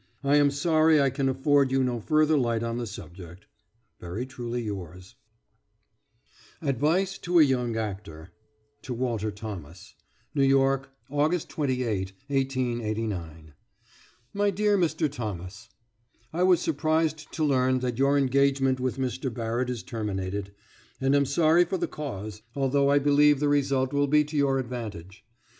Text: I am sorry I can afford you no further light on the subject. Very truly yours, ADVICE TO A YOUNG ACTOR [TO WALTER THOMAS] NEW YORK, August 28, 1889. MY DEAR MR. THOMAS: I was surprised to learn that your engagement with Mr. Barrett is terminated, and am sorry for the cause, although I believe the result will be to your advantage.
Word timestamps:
I 0.23 0.37
am 0.37 0.49
sorry 0.49 0.99
I 0.99 1.11
can 1.11 1.29
afford 1.29 1.69
you 1.71 1.83
no 1.83 1.99
further 1.99 2.35
light 2.35 2.63
on 2.63 2.79
the 2.79 2.87
subject. 2.87 3.45
Very 3.99 4.25
truly 4.25 4.63
yours, 4.63 5.13
ADVICE 6.59 7.19
TO 7.19 7.37
A 7.37 7.43
YOUNG 7.43 7.77
ACTOR 7.77 8.31
[TO 8.81 8.95
WALTER 8.95 9.29
THOMAS] 9.29 9.93
NEW 10.33 10.41
YORK, 10.45 10.89
August 11.11 11.49
28, 11.49 12.13
1889. 12.29 13.53
MY 14.33 14.49
DEAR 14.49 14.75
MR. 14.75 15.07
THOMAS: 15.13 15.69
I 16.33 16.41
was 16.41 16.59
surprised 16.59 17.31
to 17.33 17.43
learn 17.43 17.77
that 17.81 17.99
your 17.99 18.17
engagement 18.17 18.79
with 18.79 18.97
Mr. 18.97 19.31
Barrett 19.31 19.69
is 19.69 19.83
terminated, 19.83 20.51
and 20.99 21.15
am 21.15 21.27
sorry 21.27 21.63
for 21.63 21.77
the 21.77 21.87
cause, 21.87 22.41
although 22.55 22.89
I 22.89 22.97
believe 22.97 23.39
the 23.39 23.47
result 23.49 23.93
will 23.93 24.07
be 24.07 24.23
to 24.23 24.35
your 24.35 24.57
advantage. 24.57 25.23